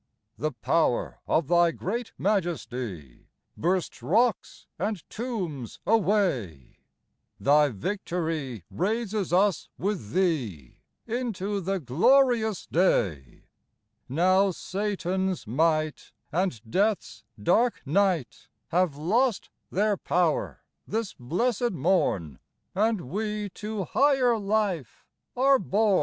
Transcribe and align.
The 0.39 0.51
power 0.51 1.19
of 1.27 1.47
Thy 1.47 1.69
great 1.69 2.11
majesty 2.17 3.27
Bursts 3.55 4.01
rocks 4.01 4.65
and 4.79 5.07
tombs 5.11 5.79
away; 5.85 6.77
Thy 7.39 7.69
victory 7.69 8.63
raises 8.71 9.31
us 9.31 9.69
with 9.77 10.13
Thee 10.13 10.79
Into 11.05 11.61
the 11.61 11.79
glorious 11.79 12.65
day; 12.65 13.43
Now 14.09 14.49
Satan's 14.49 15.45
might 15.45 16.13
And 16.31 16.59
death's 16.67 17.23
dark 17.39 17.83
night 17.85 18.47
Have 18.69 18.95
lost 18.95 19.51
their 19.69 19.97
power 19.97 20.63
this 20.87 21.13
blessed 21.13 21.73
morn, 21.73 22.39
And 22.73 23.01
we 23.01 23.49
to 23.49 23.83
higher 23.83 24.35
life 24.39 25.05
are 25.37 25.59
born. 25.59 25.99